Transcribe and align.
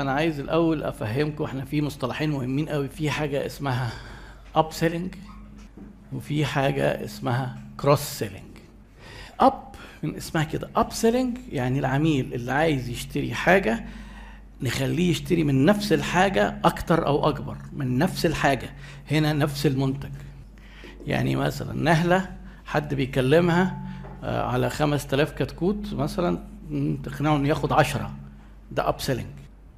أنا 0.00 0.12
عايز 0.12 0.40
الأول 0.40 0.82
أفهمكم 0.82 1.44
إحنا 1.44 1.64
في 1.64 1.82
مصطلحين 1.82 2.30
مهمين 2.30 2.68
قوي 2.68 2.88
في 2.88 3.10
حاجة 3.10 3.46
اسمها 3.46 3.92
up 4.54 4.72
selling 4.72 5.14
وفي 6.12 6.44
حاجة 6.44 7.04
اسمها 7.04 7.58
cross 7.80 8.00
selling 8.00 8.42
up 9.40 9.62
من 10.02 10.16
اسمها 10.16 10.44
كده. 10.44 10.70
up 10.76 10.92
selling 10.92 11.38
يعني 11.52 11.78
العميل 11.78 12.34
اللي 12.34 12.52
عايز 12.52 12.88
يشتري 12.88 13.34
حاجة 13.34 13.84
نخليه 14.62 15.10
يشتري 15.10 15.44
من 15.44 15.64
نفس 15.64 15.92
الحاجة 15.92 16.58
أكتر 16.64 17.06
أو 17.06 17.28
أكبر 17.28 17.56
من 17.72 17.98
نفس 17.98 18.26
الحاجة 18.26 18.70
هنا 19.10 19.32
نفس 19.32 19.66
المنتج. 19.66 20.10
يعني 21.06 21.36
مثلا 21.36 21.72
نهلة 21.82 22.30
حد 22.66 22.94
بيكلمها 22.94 23.78
آه، 24.24 24.46
على 24.46 24.70
5000 24.70 25.30
كتكوت 25.32 25.94
مثلا 25.94 26.38
تقنعه 27.04 27.36
إنه 27.36 27.48
ياخد 27.48 27.72
10 27.72 28.10
ده 28.72 28.88
up 28.88 29.00
selling 29.00 29.26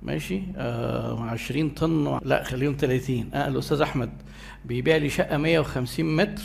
ماشي؟ 0.05 0.43
آه 0.57 1.21
20 1.31 1.71
طن 1.71 2.19
لا 2.25 2.43
خليهم 2.45 2.77
30 2.79 3.31
آه 3.35 3.49
الأستاذ 3.49 3.81
أحمد 3.81 4.11
بيبيع 4.65 4.97
لي 4.97 5.09
شقة 5.09 5.37
150 5.37 6.17
متر 6.17 6.43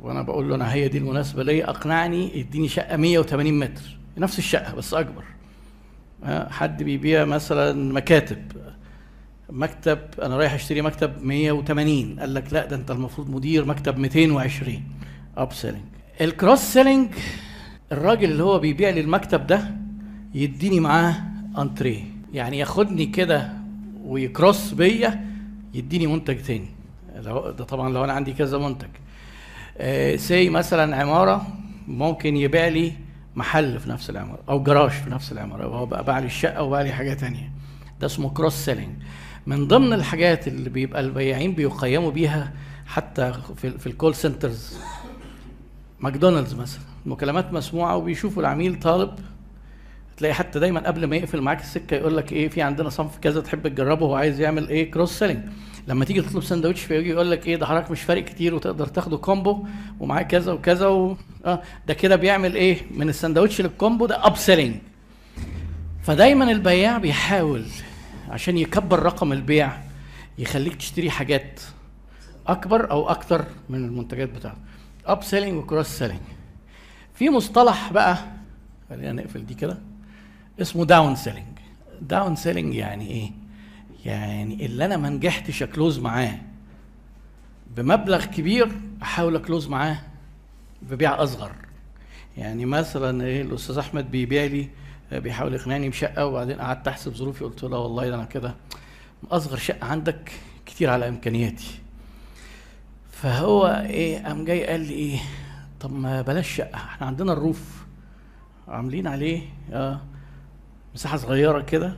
وأنا 0.00 0.22
بقول 0.22 0.48
له 0.48 0.54
أنا 0.54 0.72
هي 0.72 0.88
دي 0.88 0.98
المناسبة 0.98 1.42
ليا 1.42 1.70
أقنعني 1.70 2.38
يديني 2.38 2.68
شقة 2.68 2.96
180 2.96 3.58
متر. 3.58 3.82
نفس 4.18 4.38
الشقة 4.38 4.74
بس 4.74 4.94
أكبر. 4.94 5.24
آه 6.24 6.48
حد 6.48 6.82
بيبيع 6.82 7.24
مثلا 7.24 7.92
مكاتب 7.92 8.52
مكتب 9.50 9.98
أنا 10.22 10.36
رايح 10.36 10.52
أشتري 10.54 10.82
مكتب 10.82 11.22
180 11.24 12.20
قال 12.20 12.34
لك 12.34 12.52
لا 12.52 12.66
ده 12.66 12.76
أنت 12.76 12.90
المفروض 12.90 13.30
مدير 13.30 13.64
مكتب 13.64 13.98
220 13.98 14.82
up 15.36 15.52
selling 15.52 15.84
ال 16.20 16.26
cross 16.26 16.58
selling 16.58 17.08
الراجل 17.92 18.30
اللي 18.30 18.42
هو 18.42 18.58
بيبيع 18.58 18.90
لي 18.90 19.00
المكتب 19.00 19.46
ده 19.46 19.70
يديني 20.34 20.80
معاه 20.80 21.14
انتريه 21.58 22.02
يعني 22.32 22.58
ياخدني 22.58 23.06
كده 23.06 23.52
وي 24.04 24.23
cross 24.23 24.72
بيا 24.72 25.26
يديني 25.74 26.06
منتج 26.06 26.36
تاني. 26.42 26.68
ده 27.24 27.64
طبعا 27.64 27.92
لو 27.92 28.04
أنا 28.04 28.12
عندي 28.12 28.32
كذا 28.32 28.58
منتج. 28.58 28.88
زي 30.18 30.50
مثلا 30.50 30.96
عمارة 30.96 31.46
ممكن 31.88 32.36
يبيع 32.36 32.68
لي 32.68 32.92
محل 33.36 33.80
في 33.80 33.90
نفس 33.90 34.10
العمارة 34.10 34.38
أو 34.48 34.62
جراج 34.62 34.90
في 34.90 35.10
نفس 35.10 35.32
العمارة 35.32 35.64
هو 35.64 35.86
بقى 35.86 36.04
باع 36.04 36.18
لي 36.18 36.26
الشقة 36.26 36.62
وباع 36.62 36.82
لي 36.82 36.92
حاجة 36.92 37.14
تانية. 37.14 37.50
ده 38.00 38.06
اسمه 38.06 38.30
cross 38.30 38.54
selling 38.54 38.94
من 39.46 39.68
ضمن 39.68 39.92
الحاجات 39.92 40.48
اللي 40.48 40.70
بيبقى 40.70 41.00
البياعين 41.00 41.52
بيقيموا 41.54 42.10
بيها 42.10 42.52
حتى 42.86 43.32
في, 43.56 43.78
في 43.78 43.86
ال 43.86 43.92
call 43.92 44.14
centers 44.14 44.76
ماكدونالدز 46.00 46.54
مثلا 46.54 46.80
مكالمات 47.06 47.52
مسموعة 47.52 47.96
وبيشوفوا 47.96 48.42
العميل 48.42 48.80
طالب 48.80 49.10
تلاقي 50.16 50.34
حتى 50.34 50.58
دايما 50.58 50.80
قبل 50.86 51.04
ما 51.04 51.16
يقفل 51.16 51.40
معاك 51.40 51.60
السكة 51.60 51.94
يقول 51.94 52.16
لك 52.16 52.32
إيه 52.32 52.48
في 52.48 52.62
عندنا 52.62 52.88
صنف 52.88 53.18
كذا 53.18 53.40
تحب 53.40 53.68
تجربه 53.68 54.06
هو 54.06 54.14
عايز 54.14 54.40
يعمل 54.40 54.68
إيه 54.68 54.90
cross 54.90 55.18
selling 55.18 55.40
لما 55.88 56.04
تيجي 56.04 56.22
تطلب 56.22 56.42
سندوتش 56.42 56.80
فيجي 56.80 57.10
يقول 57.10 57.30
لك 57.30 57.46
إيه 57.46 57.56
ده 57.56 57.66
حضرتك 57.66 57.90
مش 57.90 58.02
فارق 58.02 58.24
كتير 58.24 58.54
وتقدر 58.54 58.86
تاخده 58.86 59.16
combo 59.16 59.66
ومعاه 60.00 60.22
كذا 60.22 60.52
وكذا 60.52 60.86
و... 60.86 61.16
آه 61.44 61.62
ده 61.86 61.94
كده 61.94 62.16
بيعمل 62.16 62.54
إيه 62.54 62.78
من 62.90 63.08
السندوتش 63.08 63.60
لل 63.60 63.73
combo 63.73 64.06
ده 64.06 64.26
up 64.26 64.36
selling 64.36 64.74
فدايما 66.02 66.50
البياع 66.50 66.98
بيحاول 66.98 67.64
عشان 68.30 68.58
يكبر 68.58 69.02
رقم 69.02 69.32
البيع 69.32 69.72
يخليك 70.38 70.74
تشتري 70.74 71.10
حاجات 71.10 71.60
أكبر 72.46 72.90
أو 72.90 73.08
أكتر 73.08 73.44
من 73.68 73.84
المنتجات 73.84 74.28
بتاعته 74.28 74.58
up 75.06 75.22
selling 75.22 75.56
و 75.58 75.63
cross 75.63 75.86
selling 75.86 76.20
في 77.14 77.30
مصطلح 77.30 77.92
بقى 77.92 78.18
خلينا 78.90 79.12
نقفل 79.12 79.46
دي 79.46 79.54
كده. 79.54 79.78
اسمه 80.60 80.84
down 80.84 81.16
selling 81.16 81.46
down 82.00 82.36
selling 82.36 82.74
يعني 82.74 83.10
إيه؟ 83.10 83.30
يعني 84.04 84.66
اللي 84.66 84.84
أنا 84.84 84.96
ما 84.96 85.08
نجحتش 85.08 85.62
ا 85.62 85.68
close 85.68 85.98
معاه. 85.98 86.38
بمبلغ 87.76 88.24
كبير 88.24 88.68
أحاول 89.02 89.36
ا 89.36 89.41
close 89.41 89.68
معاه 89.68 89.98
ببيع 90.82 91.22
أصغر. 91.22 91.52
يعني 92.36 92.66
مثلا 92.66 93.24
إيه 93.24 93.42
الأستاذ 93.42 93.78
أحمد 93.78 94.10
بيبيع 94.10 94.44
لي 94.44 94.68
بيحاول 95.12 95.54
يقنعني 95.54 95.88
بشقة 95.88 96.26
وبعدين 96.26 96.60
قعدت 96.60 96.88
أحسب 96.88 97.14
ظروفي 97.14 97.44
قلت 97.44 97.62
له 97.62 97.78
والله 97.78 98.14
أنا 98.14 98.24
كده 98.24 98.54
أصغر 99.30 99.56
شقة 99.56 99.86
عندك 99.86 100.32
كتير 100.66 100.90
على 100.90 101.08
إمكانياتي. 101.08 101.78
فهو 103.10 103.84
إيه 103.88 104.24
قام 104.26 104.44
جاي 104.44 104.66
قال 104.66 104.80
لي 104.80 104.92
إيه 104.94 105.18
طب 105.80 105.92
ما 105.92 106.22
بلاش 106.22 106.48
شقة 106.56 106.74
إحنا 106.74 107.06
عندنا 107.06 107.32
ال 107.32 107.41
roof. 107.41 107.84
عاملين 108.68 109.06
عليه 109.06 109.42
آه. 109.72 110.00
مساحة 110.96 111.16
صغيرة 111.16 111.60
كده 111.60 111.96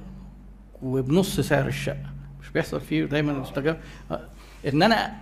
وبنص 0.82 1.40
سعر 1.40 1.66
الشقة. 1.66 2.06
مش 2.42 2.50
بيحصل 2.50 2.80
فيه 2.80 3.04
دايما 3.04 3.32
مستجاب 3.32 3.80
آه. 4.10 4.20
إن 4.68 4.82
أنا 4.82 5.12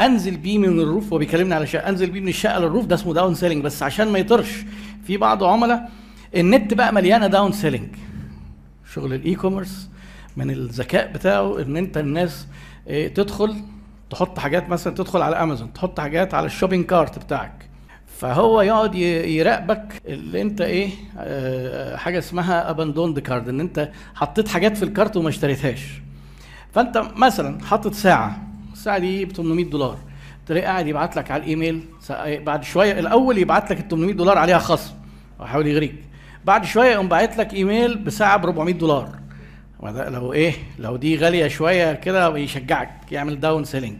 أنزل 0.00 0.36
بيه 0.36 0.58
من 0.58 0.80
ال 0.80 0.86
roof 0.86 1.12
هو 1.12 1.18
بيكلمني 1.18 1.54
على 1.54 1.66
شقة 1.66 1.88
أنزل 1.88 2.10
بيه 2.10 2.20
من 2.20 2.28
الشقة 2.28 2.58
لل 2.58 2.67
roof 2.67 2.86
ده 2.86 2.94
اسمه 2.94 3.14
down 3.14 3.34
selling 3.34 3.64
بس 3.64 3.82
عشان 3.82 4.08
ما 4.08 4.18
يطيرش 4.18 4.64
في 5.04 5.16
بعض 5.16 5.44
عملاء 5.44 5.90
النت 6.36 6.74
بقى 6.74 6.92
مليانة 6.94 7.26
down 7.26 7.52
selling 7.52 7.88
شغل 8.92 9.14
ال 9.14 9.34
e-commerce 9.34 9.88
من 10.36 10.50
الذكاء 10.50 11.12
بتاعه 11.12 11.62
إن 11.62 11.76
أنت 11.76 11.98
الناس 11.98 12.46
إيه 12.86 13.14
تدخل 13.14 13.56
تحط 14.10 14.38
حاجات 14.38 14.68
مثلا 14.68 14.94
تدخل 14.94 15.22
على 15.22 15.36
أمازون 15.36 15.72
تحط 15.72 16.00
حاجات 16.00 16.34
على 16.34 16.46
ال 16.46 16.50
shopping 16.50 16.86
cart 16.86 17.18
بتاعك. 17.18 17.69
فهو 18.18 18.62
يقعد 18.62 18.94
يراقبك 18.94 20.02
اللي 20.06 20.42
انت 20.42 20.60
إيه 20.60 20.90
آه 21.18 21.96
حاجة 21.96 22.18
اسمها 22.18 22.70
abandoned 22.70 23.18
cart 23.18 23.48
ان 23.48 23.60
انت 23.60 23.90
حطيت 24.14 24.48
حاجات 24.48 24.76
في 24.76 24.82
ال 24.82 24.89
cart 24.89 25.16
وما 25.16 25.28
اشتريتهاش. 25.28 25.80
فانت 26.72 27.02
مثلا 27.16 27.64
حاطط 27.64 27.94
ساعة 27.94 28.42
الساعة 28.72 28.98
دي 28.98 29.24
ب 29.24 29.32
800 29.32 29.64
دولار. 29.70 29.98
تلاقيه 30.46 30.66
قاعد 30.66 30.86
يبعت 30.86 31.16
لك 31.16 31.30
على 31.30 31.42
الإيميل 31.42 31.82
بعد 32.20 32.64
شوية 32.64 32.98
الأول 32.98 33.38
يبعت 33.38 33.70
لك 33.70 33.80
ال 33.80 33.88
800 33.88 34.14
دولار 34.14 34.38
عليها 34.38 34.58
خصم 34.58 34.94
ويحاول 35.40 35.66
يغريك. 35.66 35.94
بعد 36.44 36.64
شوية 36.64 36.92
يقوم 36.92 37.08
باعت 37.08 37.36
لك 37.38 37.54
إيميل 37.54 37.98
بساعة 37.98 38.36
ب 38.36 38.44
400 38.44 38.74
دولار. 38.74 39.08
لو 39.82 40.32
إيه 40.32 40.52
لو 40.78 40.96
دي 40.96 41.16
غالية 41.16 41.48
شوية 41.48 41.92
كده 41.92 42.36
يشجعك 42.36 42.90
يعمل 43.12 43.40
down 43.40 43.64
selling 43.64 43.96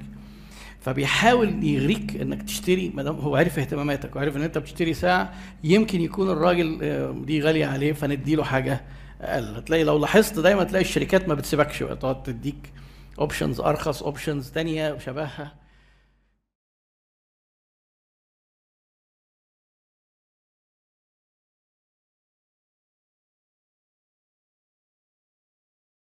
فبيحاول 0.81 1.65
يغريك 1.65 2.17
إنك 2.21 2.43
تشتري 2.43 2.93
ما 2.95 3.03
دام 3.03 3.17
هو 3.17 3.37
عرف 3.37 3.59
اهتماماتك 3.59 4.17
وعرف 4.17 4.37
إن 4.37 4.43
أنت 4.43 4.59
بتشتري 4.59 4.95
ساعة 4.95 5.33
يمكن 5.65 6.01
يكون 6.01 6.31
الراجل 6.31 6.79
دي 7.27 7.41
غالية 7.41 7.67
عليه 7.67 7.93
فنديله 7.93 8.45
حاجة 8.45 8.81
أقل. 9.21 9.65
تلاقي 9.65 9.85
لو 9.85 9.99
لاحظت 9.99 10.39
دايما 10.39 10.65
تلاقي 10.65 10.83
الشركات 10.83 11.29
ما 11.29 11.35
بتسيبكش 11.35 11.79
تقعد 11.79 12.23
تديك 12.23 12.73
اوبشنز 13.19 13.61
أرخص 13.61 14.03
اوبشنز 14.03 14.51
تانية 14.51 14.99
شبهها. 14.99 15.53